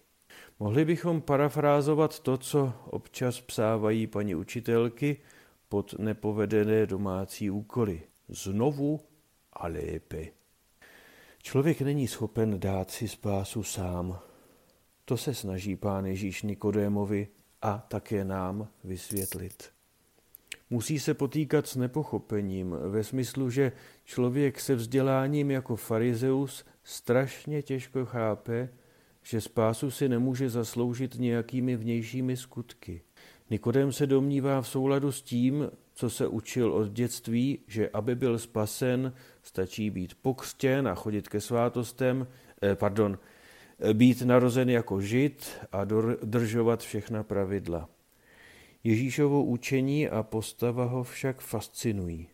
Mohli 0.60 0.84
bychom 0.84 1.20
parafrázovat 1.20 2.20
to, 2.20 2.38
co 2.38 2.72
občas 2.84 3.40
psávají 3.40 4.06
paní 4.06 4.34
učitelky 4.34 5.16
pod 5.70 5.98
nepovedené 5.98 6.86
domácí 6.86 7.50
úkoly. 7.50 8.02
Znovu 8.28 9.00
a 9.52 9.66
lépe. 9.66 10.26
Člověk 11.42 11.80
není 11.80 12.08
schopen 12.08 12.60
dát 12.60 12.90
si 12.90 13.08
spásu 13.08 13.62
sám. 13.62 14.18
To 15.04 15.16
se 15.16 15.34
snaží 15.34 15.76
pán 15.76 16.06
Ježíš 16.06 16.42
Nikodémovi 16.42 17.28
a 17.62 17.78
také 17.88 18.24
nám 18.24 18.68
vysvětlit. 18.84 19.70
Musí 20.70 20.98
se 20.98 21.14
potýkat 21.14 21.66
s 21.66 21.76
nepochopením 21.76 22.70
ve 22.70 23.04
smyslu, 23.04 23.50
že 23.50 23.72
člověk 24.04 24.60
se 24.60 24.74
vzděláním 24.74 25.50
jako 25.50 25.76
farizeus 25.76 26.64
strašně 26.84 27.62
těžko 27.62 28.06
chápe, 28.06 28.68
že 29.22 29.40
spásu 29.40 29.90
si 29.90 30.08
nemůže 30.08 30.50
zasloužit 30.50 31.14
nějakými 31.14 31.76
vnějšími 31.76 32.36
skutky. 32.36 33.02
Nikodem 33.50 33.92
se 33.92 34.06
domnívá 34.06 34.60
v 34.60 34.68
souladu 34.68 35.12
s 35.12 35.22
tím, 35.22 35.70
co 35.94 36.10
se 36.10 36.26
učil 36.26 36.72
od 36.72 36.92
dětství, 36.92 37.58
že 37.66 37.88
aby 37.88 38.14
byl 38.14 38.38
spasen, 38.38 39.12
stačí 39.42 39.90
být 39.90 40.14
pokřtěn 40.14 40.88
a 40.88 40.94
chodit 40.94 41.28
ke 41.28 41.40
svátostem, 41.40 42.26
eh, 42.62 42.74
pardon, 42.74 43.18
eh, 43.78 43.94
být 43.94 44.22
narozen 44.22 44.70
jako 44.70 45.00
žid 45.00 45.50
a 45.72 45.84
dodržovat 45.84 46.80
všechna 46.80 47.22
pravidla. 47.22 47.88
Ježíšovo 48.84 49.44
učení 49.44 50.08
a 50.08 50.22
postava 50.22 50.84
ho 50.84 51.02
však 51.02 51.40
fascinují. 51.40 52.28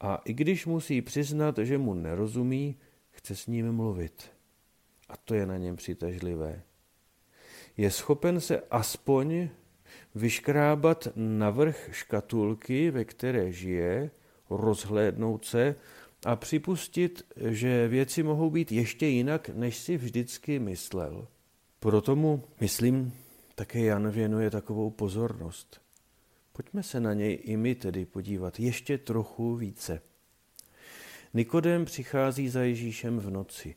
A 0.00 0.16
i 0.24 0.32
když 0.32 0.66
musí 0.66 1.02
přiznat, 1.02 1.58
že 1.58 1.78
mu 1.78 1.94
nerozumí, 1.94 2.76
chce 3.10 3.36
s 3.36 3.46
ním 3.46 3.72
mluvit. 3.72 4.30
A 5.08 5.16
to 5.16 5.34
je 5.34 5.46
na 5.46 5.56
něm 5.56 5.76
přitažlivé. 5.76 6.62
Je 7.76 7.90
schopen 7.90 8.40
se 8.40 8.62
aspoň 8.70 9.48
vyškrábat 10.16 11.08
navrh 11.16 11.88
škatulky, 11.92 12.90
ve 12.90 13.04
které 13.04 13.52
žije, 13.52 14.10
rozhlédnout 14.50 15.44
se 15.44 15.74
a 16.26 16.36
připustit, 16.36 17.22
že 17.36 17.88
věci 17.88 18.22
mohou 18.22 18.50
být 18.50 18.72
ještě 18.72 19.06
jinak, 19.06 19.48
než 19.48 19.76
si 19.76 19.96
vždycky 19.96 20.58
myslel. 20.58 21.28
Proto 21.80 22.16
mu, 22.16 22.44
myslím, 22.60 23.12
také 23.54 23.80
Jan 23.80 24.10
věnuje 24.10 24.50
takovou 24.50 24.90
pozornost. 24.90 25.80
Pojďme 26.52 26.82
se 26.82 27.00
na 27.00 27.14
něj 27.14 27.38
i 27.42 27.56
my 27.56 27.74
tedy 27.74 28.04
podívat 28.06 28.60
ještě 28.60 28.98
trochu 28.98 29.56
více. 29.56 30.00
Nikodem 31.34 31.84
přichází 31.84 32.48
za 32.48 32.62
Ježíšem 32.62 33.18
v 33.18 33.30
noci. 33.30 33.74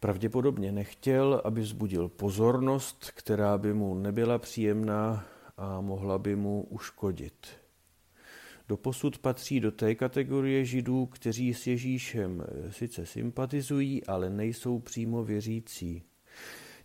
Pravděpodobně 0.00 0.72
nechtěl, 0.72 1.42
aby 1.44 1.60
vzbudil 1.60 2.08
pozornost, 2.08 3.10
která 3.14 3.58
by 3.58 3.74
mu 3.74 3.94
nebyla 3.94 4.38
příjemná 4.38 5.24
a 5.56 5.80
mohla 5.80 6.18
by 6.18 6.36
mu 6.36 6.62
uškodit. 6.62 7.46
doposud 8.68 9.18
patří 9.18 9.60
do 9.60 9.72
té 9.72 9.94
kategorie 9.94 10.64
židů, 10.64 11.06
kteří 11.06 11.54
s 11.54 11.66
Ježíšem 11.66 12.44
sice 12.70 13.06
sympatizují, 13.06 14.06
ale 14.06 14.30
nejsou 14.30 14.78
přímo 14.78 15.24
věřící. 15.24 16.02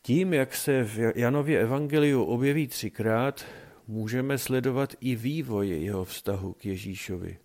Tím, 0.01 0.33
jak 0.33 0.55
se 0.55 0.83
v 0.83 0.97
Janově 1.15 1.61
evangeliu 1.61 2.23
objeví 2.23 2.67
třikrát, 2.67 3.45
můžeme 3.87 4.37
sledovat 4.37 4.93
i 4.99 5.15
vývoj 5.15 5.69
jeho 5.69 6.05
vztahu 6.05 6.53
k 6.53 6.65
Ježíšovi. 6.65 7.37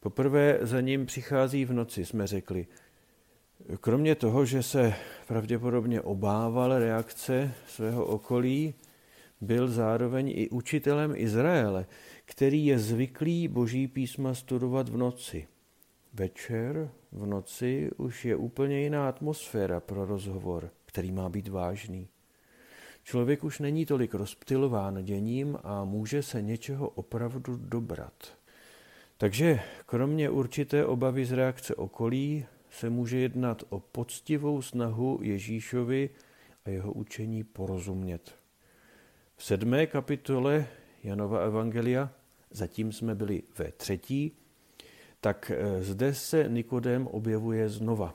Poprvé 0.00 0.58
za 0.62 0.80
ním 0.80 1.06
přichází 1.06 1.64
v 1.64 1.72
noci, 1.72 2.04
jsme 2.04 2.26
řekli. 2.26 2.66
Kromě 3.80 4.14
toho, 4.14 4.44
že 4.44 4.62
se 4.62 4.94
pravděpodobně 5.26 6.00
obával 6.00 6.78
reakce 6.78 7.54
svého 7.66 8.06
okolí, 8.06 8.74
byl 9.40 9.68
zároveň 9.68 10.32
i 10.36 10.48
učitelem 10.50 11.12
Izraele, 11.16 11.86
který 12.24 12.66
je 12.66 12.78
zvyklý 12.78 13.48
boží 13.48 13.88
písma 13.88 14.34
studovat 14.34 14.88
v 14.88 14.96
noci. 14.96 15.48
Večer, 16.14 16.90
v 17.12 17.26
noci 17.26 17.90
už 17.96 18.24
je 18.24 18.36
úplně 18.36 18.80
jiná 18.80 19.08
atmosféra 19.08 19.80
pro 19.80 20.04
rozhovor, 20.04 20.70
který 20.86 21.12
má 21.12 21.28
být 21.28 21.48
vážný. 21.48 22.08
Člověk 23.04 23.44
už 23.44 23.58
není 23.58 23.86
tolik 23.86 24.14
rozptilován 24.14 25.04
děním 25.04 25.58
a 25.62 25.84
může 25.84 26.22
se 26.22 26.42
něčeho 26.42 26.88
opravdu 26.88 27.56
dobrat. 27.56 28.38
Takže 29.18 29.60
kromě 29.86 30.30
určité 30.30 30.86
obavy 30.86 31.24
z 31.24 31.32
reakce 31.32 31.74
okolí 31.74 32.46
se 32.70 32.90
může 32.90 33.18
jednat 33.18 33.62
o 33.68 33.80
poctivou 33.80 34.62
snahu 34.62 35.18
Ježíšovi 35.22 36.10
a 36.64 36.70
jeho 36.70 36.92
učení 36.92 37.44
porozumět. 37.44 38.37
V 39.40 39.44
sedmé 39.44 39.86
kapitole 39.86 40.66
Janova 41.04 41.38
Evangelia, 41.40 42.10
zatím 42.50 42.92
jsme 42.92 43.14
byli 43.14 43.42
ve 43.58 43.72
třetí, 43.72 44.32
tak 45.20 45.52
eh, 45.54 45.82
zde 45.82 46.14
se 46.14 46.44
Nikodém 46.48 47.06
objevuje 47.06 47.68
znova. 47.68 48.14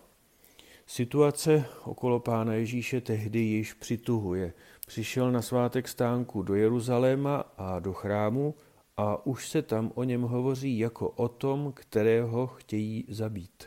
Situace 0.86 1.66
okolo 1.86 2.20
pána 2.20 2.54
Ježíše 2.54 3.02
tehdy 3.02 3.40
již 3.40 3.74
přituhuje. 3.74 4.54
Přišel 4.88 5.32
na 5.32 5.42
svátek 5.42 5.88
stánku 5.88 6.42
do 6.42 6.56
Jeruzaléma 6.56 7.38
a 7.58 7.80
do 7.80 7.94
chrámu 7.94 8.56
a 8.98 9.26
už 9.26 9.50
se 9.50 9.62
tam 9.62 9.92
o 9.96 10.04
něm 10.04 10.22
hovoří 10.22 10.80
jako 10.80 11.10
o 11.10 11.28
tom, 11.28 11.72
kterého 11.76 12.48
chtějí 12.48 13.06
zabít. 13.10 13.64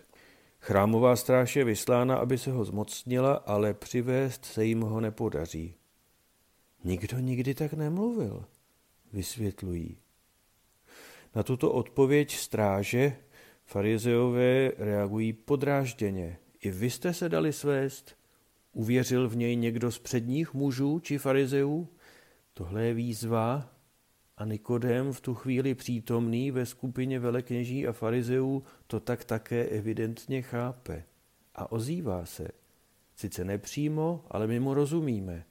Chrámová 0.60 1.16
stráž 1.16 1.56
je 1.56 1.64
vyslána, 1.64 2.16
aby 2.16 2.38
se 2.38 2.50
ho 2.50 2.64
zmocnila, 2.64 3.34
ale 3.34 3.74
přivést 3.74 4.44
se 4.44 4.64
jim 4.64 4.80
ho 4.80 5.00
nepodaří. 5.00 5.74
Nikdo 6.86 7.18
nikdy 7.18 7.54
tak 7.54 7.72
nemluvil, 7.72 8.44
vysvětlují. 9.12 9.98
Na 11.34 11.42
tuto 11.42 11.72
odpověď 11.72 12.36
stráže 12.36 13.16
farizeové 13.64 14.72
reagují 14.78 15.32
podrážděně. 15.32 16.38
I 16.60 16.70
vy 16.70 16.90
jste 16.90 17.14
se 17.14 17.28
dali 17.28 17.52
svést? 17.52 18.16
Uvěřil 18.72 19.28
v 19.28 19.36
něj 19.36 19.56
někdo 19.56 19.92
z 19.92 19.98
předních 19.98 20.54
mužů 20.54 21.00
či 21.00 21.18
farizeů? 21.18 21.88
Tohle 22.54 22.84
je 22.84 22.94
výzva 22.94 23.70
a 24.36 24.44
Nikodem 24.44 25.12
v 25.12 25.20
tu 25.20 25.34
chvíli 25.34 25.74
přítomný 25.74 26.50
ve 26.50 26.66
skupině 26.66 27.18
velekněží 27.18 27.86
a 27.86 27.92
farizeů 27.92 28.62
to 28.86 29.00
tak 29.00 29.24
také 29.24 29.64
evidentně 29.64 30.42
chápe 30.42 31.04
a 31.54 31.72
ozývá 31.72 32.26
se. 32.26 32.48
Sice 33.16 33.44
nepřímo, 33.44 34.24
ale 34.30 34.46
my 34.46 34.60
mu 34.60 34.74
rozumíme. 34.74 35.44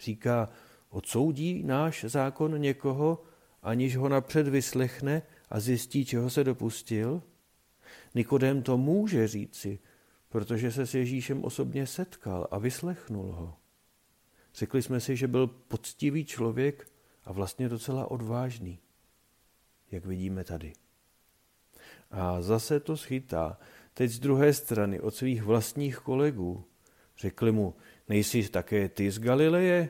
Říká, 0.00 0.48
odsoudí 0.92 1.62
náš 1.62 2.04
zákon 2.04 2.60
někoho, 2.60 3.24
aniž 3.62 3.96
ho 3.96 4.08
napřed 4.08 4.48
vyslechne 4.48 5.22
a 5.50 5.60
zjistí, 5.60 6.04
čeho 6.04 6.30
se 6.30 6.44
dopustil? 6.44 7.22
Nikodem 8.14 8.62
to 8.62 8.78
může 8.78 9.28
říci, 9.28 9.78
protože 10.28 10.72
se 10.72 10.86
s 10.86 10.94
Ježíšem 10.94 11.44
osobně 11.44 11.86
setkal 11.86 12.48
a 12.50 12.58
vyslechnul 12.58 13.32
ho. 13.32 13.56
Řekli 14.54 14.82
jsme 14.82 15.00
si, 15.00 15.16
že 15.16 15.28
byl 15.28 15.46
poctivý 15.46 16.24
člověk 16.24 16.88
a 17.24 17.32
vlastně 17.32 17.68
docela 17.68 18.10
odvážný, 18.10 18.78
jak 19.90 20.06
vidíme 20.06 20.44
tady. 20.44 20.72
A 22.10 22.42
zase 22.42 22.80
to 22.80 22.96
schytá, 22.96 23.58
teď 23.94 24.10
z 24.10 24.18
druhé 24.18 24.52
strany, 24.52 25.00
od 25.00 25.14
svých 25.14 25.42
vlastních 25.42 25.96
kolegů. 25.96 26.64
Řekli 27.18 27.52
mu, 27.52 27.74
nejsi 28.08 28.48
také 28.48 28.88
ty 28.88 29.10
z 29.10 29.18
Galileje? 29.18 29.88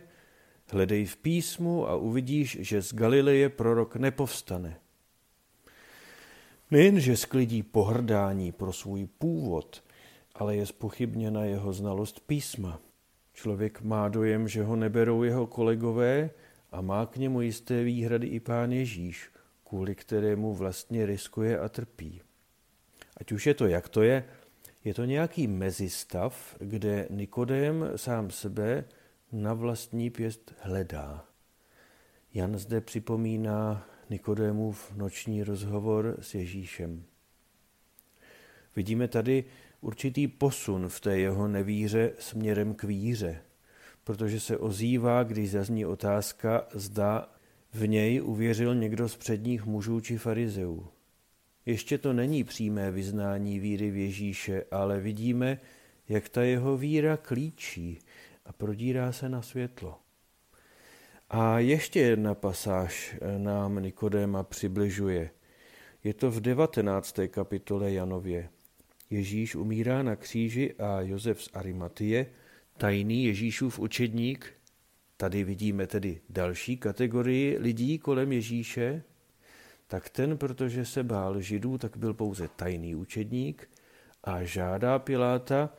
Hledej 0.73 1.05
v 1.05 1.17
písmu 1.17 1.89
a 1.89 1.97
uvidíš, 1.97 2.59
že 2.61 2.83
z 2.83 2.95
Galileje 2.95 3.49
prorok 3.49 3.97
nepovstane. 3.97 4.81
Nejenže 6.71 7.17
sklidí 7.17 7.63
pohrdání 7.63 8.53
pro 8.53 8.73
svůj 8.73 9.07
původ, 9.19 9.85
ale 10.35 10.57
je 10.57 10.67
spochybněna 10.67 11.45
jeho 11.45 11.73
znalost 11.73 12.21
písma. 12.21 12.81
Člověk 13.33 13.83
má 13.83 14.09
dojem, 14.09 14.49
že 14.49 14.65
ho 14.65 14.77
neberou 14.77 15.23
jeho 15.23 15.47
kolegové 15.47 16.31
a 16.73 16.81
má 16.81 17.07
k 17.07 17.17
němu 17.17 17.41
jisté 17.41 17.85
výhrady 17.85 18.27
i 18.27 18.41
pán 18.41 18.73
Ježíš, 18.73 19.31
kvůli 19.65 19.95
kterému 19.95 20.55
vlastně 20.55 21.07
riskuje 21.07 21.59
a 21.59 21.69
trpí. 21.69 22.21
Ať 23.17 23.33
už 23.33 23.47
je 23.47 23.55
to, 23.55 23.67
jak 23.67 23.89
to 23.89 24.03
je, 24.03 24.25
je 24.85 24.95
to 24.95 25.05
nějaký 25.05 25.47
mezistav, 25.47 26.57
kde 26.61 27.07
Nikodém 27.11 27.93
sám 27.97 28.31
sebe 28.31 28.85
na 29.33 29.55
vlastní 29.55 30.11
pěst 30.11 30.55
hledá. 30.61 31.27
Jan 32.35 32.59
zde 32.59 32.81
připomíná 32.81 33.89
Nikodémův 34.11 34.93
noční 34.97 35.45
rozhovor 35.45 36.17
s 36.21 36.35
Ježíšem. 36.35 37.05
Vidíme 38.77 39.09
tady 39.09 39.45
určitý 39.81 40.29
posun 40.29 40.89
v 40.89 41.01
té 41.01 41.19
jeho 41.19 41.49
nevíře 41.49 42.13
směrem 42.19 42.75
k 42.75 42.85
víře 42.85 43.43
protože 44.05 44.41
se 44.41 44.57
ozývá, 44.57 45.23
když 45.23 45.51
zazní 45.51 45.87
otázka, 45.87 46.67
zda 46.75 47.29
v 47.73 47.87
něj 47.87 48.23
uvěřil 48.23 48.75
někdo 48.75 49.09
z 49.09 49.17
předních 49.17 49.67
mužů 49.67 50.01
či 50.01 50.19
farizeů. 50.19 50.87
Ještě 51.67 51.99
to 51.99 52.13
není 52.13 52.45
přímé 52.45 52.91
vyznání 52.91 53.59
víry 53.59 53.91
v 53.91 53.97
Ježíše, 53.97 54.65
ale 54.71 55.01
vidíme, 55.01 55.61
jak 56.09 56.29
ta 56.29 56.43
jeho 56.43 56.77
víra 56.77 57.17
klíčí 57.17 57.99
a 58.47 58.53
prodírá 58.53 59.13
se 59.13 59.29
na 59.29 59.43
světlo. 59.43 59.99
A 61.31 61.59
ještě 61.59 62.01
jedna 62.01 62.35
pasáž 62.35 63.17
nám 63.39 63.83
Nikodéma 63.83 64.43
přibližuje. 64.43 65.31
Je 66.05 66.15
to 66.15 66.31
v 66.31 66.41
19. 66.41 67.21
kapitole 67.29 67.93
Janově. 67.93 68.49
Ježíš 69.11 69.55
umírá 69.55 70.03
na 70.03 70.17
kříži 70.17 70.75
a 70.75 71.01
Josef 71.01 71.43
z 71.43 71.49
Arimatie– 71.55 72.27
tajný 72.77 73.25
Ježíšův 73.25 73.79
učedník. 73.79 74.53
Tady 75.17 75.45
vidíme 75.45 75.87
tedy 75.87 76.21
další 76.29 76.77
kategorii 76.77 77.59
lidí 77.59 77.99
kolem 77.99 78.33
Ježíše. 78.33 79.03
Tak 79.87 80.09
ten, 80.09 80.39
protože 80.39 80.85
se 80.85 81.03
bál 81.03 81.41
židů, 81.41 81.79
tak 81.79 81.97
byl 81.97 82.15
pouze 82.15 82.49
tajný 82.49 82.95
učedník 82.95 83.71
a 84.25 84.45
žádá 84.45 84.99
Piláta, 84.99 85.71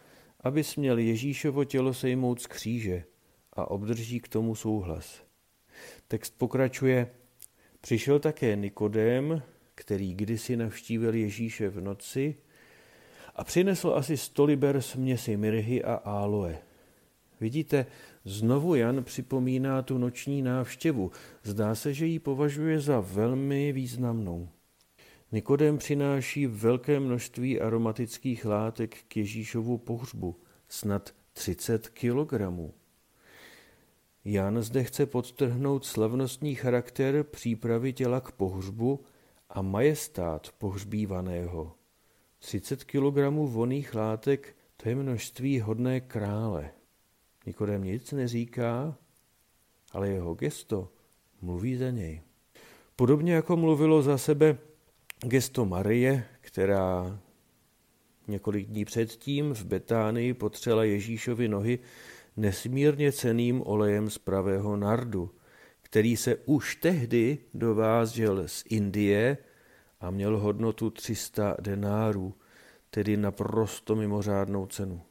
aby 0.43 0.63
směl 0.63 0.97
Ježíšovo 0.97 1.65
tělo 1.65 1.93
sejmout 1.93 2.41
z 2.41 2.47
kříže 2.47 3.03
a 3.53 3.71
obdrží 3.71 4.19
k 4.19 4.27
tomu 4.27 4.55
souhlas. 4.55 5.23
Text 6.07 6.37
pokračuje, 6.37 7.09
přišel 7.81 8.19
také 8.19 8.55
Nikodém, 8.55 9.41
který 9.75 10.13
kdysi 10.13 10.57
navštívil 10.57 11.15
Ježíše 11.15 11.69
v 11.69 11.81
noci 11.81 12.35
a 13.35 13.43
přinesl 13.43 13.93
asi 13.95 14.17
sto 14.17 14.45
liber 14.45 14.81
směsi 14.81 15.37
mirhy 15.37 15.83
a 15.83 15.93
áloe. 15.93 16.57
Vidíte, 17.39 17.85
znovu 18.25 18.75
Jan 18.75 19.03
připomíná 19.03 19.81
tu 19.81 19.97
noční 19.97 20.41
návštěvu. 20.41 21.11
Zdá 21.43 21.75
se, 21.75 21.93
že 21.93 22.05
ji 22.05 22.19
považuje 22.19 22.79
za 22.79 22.99
velmi 22.99 23.71
významnou. 23.71 24.49
Nikodem 25.33 25.77
přináší 25.77 26.47
velké 26.47 26.99
množství 26.99 27.61
aromatických 27.61 28.45
látek 28.45 28.97
k 29.07 29.17
Ježíšovu 29.17 29.77
pohřbu, 29.77 30.35
snad 30.69 31.15
30 31.33 31.89
kilogramů. 31.89 32.73
Jan 34.25 34.61
zde 34.61 34.83
chce 34.83 35.05
podtrhnout 35.05 35.85
slavnostní 35.85 36.55
charakter 36.55 37.23
přípravy 37.23 37.93
těla 37.93 38.21
k 38.21 38.31
pohřbu 38.31 39.05
a 39.49 39.61
majestát 39.61 40.51
pohřbívaného. 40.57 41.75
30 42.39 42.83
kilogramů 42.83 43.47
voných 43.47 43.95
látek 43.95 44.55
to 44.77 44.89
je 44.89 44.95
množství 44.95 45.59
hodné 45.59 46.01
krále. 46.01 46.71
Nikodem 47.45 47.83
nic 47.83 48.11
neříká, 48.11 48.97
ale 49.91 50.09
jeho 50.09 50.33
gesto 50.33 50.91
mluví 51.41 51.75
za 51.75 51.89
něj. 51.89 52.21
Podobně 52.95 53.33
jako 53.33 53.57
mluvilo 53.57 54.01
za 54.01 54.17
sebe 54.17 54.57
gesto 55.23 55.65
Marie, 55.65 56.25
která 56.41 57.19
několik 58.27 58.67
dní 58.67 58.85
předtím 58.85 59.53
v 59.53 59.65
Betánii 59.65 60.33
potřela 60.33 60.83
Ježíšovi 60.83 61.47
nohy 61.47 61.79
nesmírně 62.37 63.11
ceným 63.11 63.61
olejem 63.65 64.09
z 64.09 64.17
pravého 64.17 64.77
nardu, 64.77 65.31
který 65.81 66.17
se 66.17 66.35
už 66.35 66.75
tehdy 66.75 67.37
dovážel 67.53 68.47
z 68.47 68.63
Indie 68.69 69.37
a 69.99 70.11
měl 70.11 70.39
hodnotu 70.39 70.89
300 70.89 71.55
denárů, 71.61 72.33
tedy 72.89 73.17
naprosto 73.17 73.95
mimořádnou 73.95 74.65
cenu. 74.65 75.01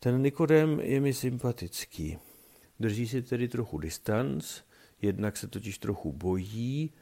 Ten 0.00 0.22
Nikodem 0.22 0.80
je 0.80 1.00
mi 1.00 1.14
sympatický. 1.14 2.18
Drží 2.80 3.08
si 3.08 3.22
tedy 3.22 3.48
trochu 3.48 3.78
distanc, 3.78 4.60
jednak 5.02 5.36
se 5.36 5.48
totiž 5.48 5.78
trochu 5.78 6.12
bojí, 6.12 6.92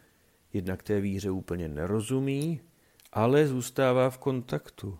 jednak 0.52 0.82
té 0.82 1.00
víře 1.00 1.30
úplně 1.30 1.68
nerozumí, 1.68 2.60
ale 3.12 3.46
zůstává 3.46 4.10
v 4.10 4.18
kontaktu. 4.18 4.98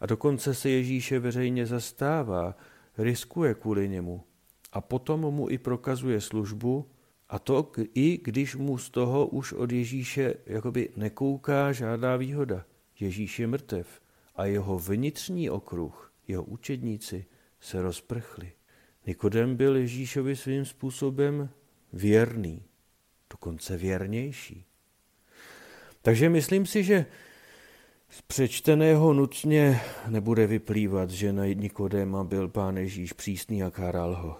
A 0.00 0.06
dokonce 0.06 0.54
se 0.54 0.70
Ježíše 0.70 1.18
veřejně 1.18 1.66
zastává, 1.66 2.56
riskuje 2.98 3.54
kvůli 3.54 3.88
němu. 3.88 4.24
A 4.72 4.80
potom 4.80 5.20
mu 5.20 5.50
i 5.50 5.58
prokazuje 5.58 6.20
službu, 6.20 6.88
a 7.28 7.38
to 7.38 7.72
i 7.94 8.20
když 8.24 8.56
mu 8.56 8.78
z 8.78 8.90
toho 8.90 9.26
už 9.26 9.52
od 9.52 9.72
Ježíše 9.72 10.34
jakoby 10.46 10.88
nekouká 10.96 11.72
žádná 11.72 12.16
výhoda. 12.16 12.64
Ježíš 13.00 13.38
je 13.38 13.46
mrtev 13.46 14.00
a 14.36 14.44
jeho 14.44 14.78
vnitřní 14.78 15.50
okruh, 15.50 16.12
jeho 16.28 16.44
učedníci 16.44 17.26
se 17.60 17.82
rozprchli. 17.82 18.52
Nikodem 19.06 19.56
byl 19.56 19.76
Ježíšovi 19.76 20.36
svým 20.36 20.64
způsobem 20.64 21.50
věrný, 21.92 22.62
dokonce 23.30 23.76
věrnější. 23.76 24.66
Takže 26.02 26.28
myslím 26.28 26.66
si, 26.66 26.84
že 26.84 27.06
z 28.10 28.22
přečteného 28.22 29.12
nutně 29.12 29.80
nebude 30.08 30.46
vyplývat, 30.46 31.10
že 31.10 31.32
na 31.32 31.46
Nikodéma 31.46 32.24
byl 32.24 32.48
pán 32.48 32.76
Ježíš 32.76 33.12
přísný 33.12 33.62
a 33.62 33.70
káral 33.70 34.14
ho. 34.14 34.36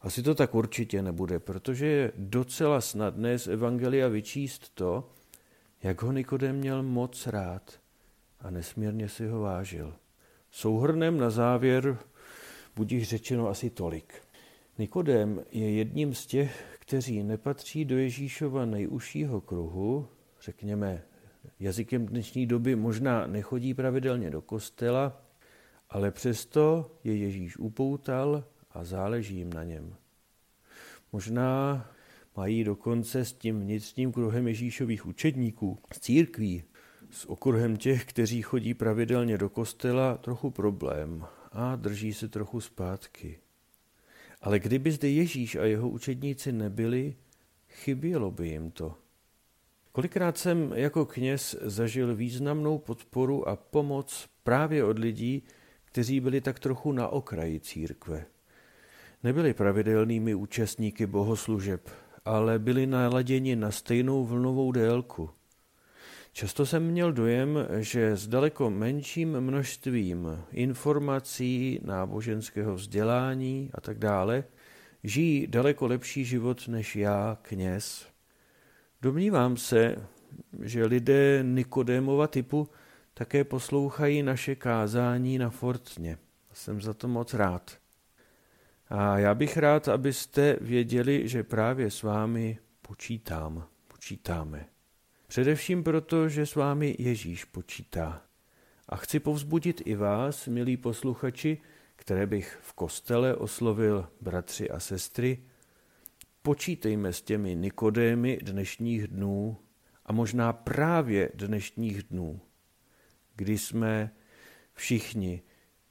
Asi 0.00 0.22
to 0.22 0.34
tak 0.34 0.54
určitě 0.54 1.02
nebude, 1.02 1.38
protože 1.38 1.86
je 1.86 2.12
docela 2.16 2.80
snadné 2.80 3.38
z 3.38 3.48
Evangelia 3.48 4.08
vyčíst 4.08 4.74
to, 4.74 5.10
jak 5.82 6.02
ho 6.02 6.12
Nikodem 6.12 6.56
měl 6.56 6.82
moc 6.82 7.26
rád 7.26 7.80
a 8.40 8.50
nesmírně 8.50 9.08
si 9.08 9.26
ho 9.26 9.40
vážil. 9.40 9.94
Souhrnem 10.50 11.18
na 11.18 11.30
závěr 11.30 11.98
budíš 12.76 13.08
řečeno 13.08 13.48
asi 13.48 13.70
tolik. 13.70 14.14
Nikodem 14.78 15.44
je 15.50 15.70
jedním 15.70 16.14
z 16.14 16.26
těch, 16.26 16.78
kteří 16.78 17.22
nepatří 17.22 17.84
do 17.84 17.98
Ježíšova 17.98 18.64
nejužšího 18.64 19.40
kruhu, 19.40 20.08
řekněme 20.46 21.02
jazykem 21.60 22.06
dnešní 22.06 22.46
doby 22.46 22.76
možná 22.76 23.26
nechodí 23.26 23.74
pravidelně 23.74 24.30
do 24.30 24.42
kostela, 24.42 25.22
ale 25.90 26.10
přesto 26.10 26.90
je 27.04 27.16
Ježíš 27.16 27.58
upoutal 27.58 28.44
a 28.70 28.84
záleží 28.84 29.36
jim 29.36 29.52
na 29.52 29.64
něm. 29.64 29.96
Možná 31.12 31.86
mají 32.36 32.64
dokonce 32.64 33.24
s 33.24 33.32
tím 33.32 33.60
vnitřním 33.60 34.12
kruhem 34.12 34.48
Ježíšových 34.48 35.06
učedníků, 35.06 35.78
s 35.92 36.00
církví, 36.00 36.62
s 37.10 37.24
okruhem 37.24 37.76
těch, 37.76 38.04
kteří 38.04 38.42
chodí 38.42 38.74
pravidelně 38.74 39.38
do 39.38 39.48
kostela, 39.50 40.16
trochu 40.16 40.50
problém 40.50 41.26
a 41.52 41.76
drží 41.76 42.14
se 42.14 42.28
trochu 42.28 42.60
zpátky. 42.60 43.38
Ale 44.40 44.58
kdyby 44.58 44.92
zde 44.92 45.08
Ježíš 45.08 45.56
a 45.56 45.64
jeho 45.64 45.88
učedníci 45.88 46.52
nebyli, 46.52 47.16
chybělo 47.68 48.30
by 48.30 48.48
jim 48.48 48.70
to. 48.70 49.05
Kolikrát 49.96 50.38
jsem 50.38 50.72
jako 50.74 51.04
kněz 51.04 51.56
zažil 51.60 52.14
významnou 52.14 52.78
podporu 52.78 53.48
a 53.48 53.56
pomoc 53.56 54.28
právě 54.42 54.84
od 54.84 54.98
lidí, 54.98 55.42
kteří 55.84 56.20
byli 56.20 56.40
tak 56.40 56.58
trochu 56.58 56.92
na 56.92 57.08
okraji 57.08 57.60
církve. 57.60 58.26
Nebyli 59.22 59.54
pravidelnými 59.54 60.34
účastníky 60.34 61.06
bohoslužeb, 61.06 61.90
ale 62.24 62.58
byli 62.58 62.86
naladěni 62.86 63.56
na 63.56 63.70
stejnou 63.70 64.24
vlnovou 64.24 64.72
délku. 64.72 65.30
Často 66.32 66.66
jsem 66.66 66.82
měl 66.82 67.12
dojem, 67.12 67.58
že 67.78 68.16
s 68.16 68.28
daleko 68.28 68.70
menším 68.70 69.40
množstvím 69.40 70.44
informací, 70.52 71.80
náboženského 71.84 72.74
vzdělání 72.74 73.70
a 73.74 73.80
tak 73.80 73.98
dále 73.98 74.44
žijí 75.04 75.46
daleko 75.46 75.86
lepší 75.86 76.24
život 76.24 76.68
než 76.68 76.96
já, 76.96 77.38
kněz. 77.42 78.15
Domnívám 79.02 79.56
se, 79.56 80.08
že 80.62 80.86
lidé 80.86 81.42
Nikodémova 81.42 82.26
typu 82.26 82.68
také 83.14 83.44
poslouchají 83.44 84.22
naše 84.22 84.54
kázání 84.54 85.38
na 85.38 85.50
Fortně. 85.50 86.18
Jsem 86.52 86.80
za 86.80 86.94
to 86.94 87.08
moc 87.08 87.34
rád. 87.34 87.78
A 88.88 89.18
já 89.18 89.34
bych 89.34 89.56
rád, 89.56 89.88
abyste 89.88 90.56
věděli, 90.60 91.28
že 91.28 91.42
právě 91.42 91.90
s 91.90 92.02
vámi 92.02 92.58
počítám, 92.82 93.66
počítáme. 93.88 94.66
Především 95.26 95.84
proto, 95.84 96.28
že 96.28 96.46
s 96.46 96.54
vámi 96.54 96.96
Ježíš 96.98 97.44
počítá. 97.44 98.22
A 98.88 98.96
chci 98.96 99.20
povzbudit 99.20 99.82
i 99.84 99.94
vás, 99.94 100.46
milí 100.46 100.76
posluchači, 100.76 101.58
které 101.96 102.26
bych 102.26 102.58
v 102.62 102.72
kostele 102.72 103.36
oslovil 103.36 104.08
bratři 104.20 104.70
a 104.70 104.80
sestry, 104.80 105.38
počítejme 106.46 107.12
s 107.12 107.22
těmi 107.22 107.54
Nikodémy 107.54 108.38
dnešních 108.42 109.06
dnů 109.06 109.56
a 110.04 110.12
možná 110.12 110.52
právě 110.52 111.30
dnešních 111.34 112.02
dnů, 112.02 112.40
kdy 113.36 113.58
jsme 113.58 114.10
všichni 114.74 115.42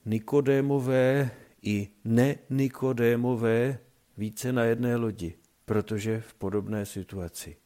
Nikodémové 0.05 1.31
i 1.61 1.89
ne-Nikodémové 2.03 3.79
více 4.17 4.53
na 4.53 4.63
jedné 4.63 4.95
lodi, 4.95 5.33
protože 5.65 6.21
v 6.21 6.33
podobné 6.33 6.85
situaci. 6.85 7.57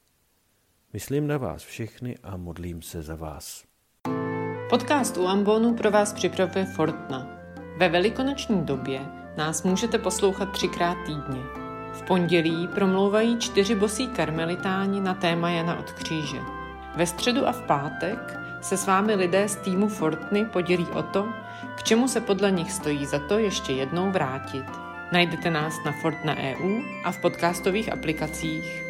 Myslím 0.94 1.28
na 1.28 1.38
vás 1.38 1.64
všechny 1.64 2.18
a 2.24 2.38
modlím 2.38 2.82
se 2.82 3.02
za 3.02 3.16
vás. 3.16 3.66
Podcast 4.70 5.18
u 5.18 5.28
Ambonu 5.28 5.74
pro 5.74 5.92
vás 5.92 6.14
připravuje 6.14 6.66
Fortna. 6.66 7.28
Ve 7.78 7.90
velikonoční 7.90 8.66
době 8.66 9.00
nás 9.38 9.64
můžete 9.64 9.98
poslouchat 9.98 10.46
třikrát 10.46 10.98
týdně. 11.06 11.69
V 12.00 12.02
pondělí 12.02 12.68
promlouvají 12.68 13.38
čtyři 13.38 13.76
bosí 13.76 14.08
karmelitáni 14.08 15.02
na 15.02 15.14
téma 15.14 15.50
Jana 15.50 15.80
od 15.80 15.92
kříže. 15.92 16.38
Ve 16.96 17.06
středu 17.06 17.48
a 17.48 17.52
v 17.52 17.62
pátek 17.62 18.40
se 18.62 18.78
s 18.78 18.88
vámi 18.88 19.16
lidé 19.16 19.50
z 19.50 19.56
týmu 19.56 19.88
Fortny 19.88 20.46
podělí 20.46 20.88
o 20.94 21.04
to, 21.04 21.28
k 21.76 21.84
čemu 21.84 22.08
se 22.08 22.22
podle 22.22 22.52
nich 22.52 22.72
stojí 22.72 23.06
za 23.06 23.20
to 23.20 23.38
ještě 23.38 23.74
jednou 23.74 24.12
vrátit. 24.12 24.66
Najdete 25.12 25.52
nás 25.52 25.74
na 25.86 25.92
Fortna.eu 25.92 26.82
a 27.06 27.12
v 27.12 27.22
podcastových 27.22 27.94
aplikacích. 27.94 28.89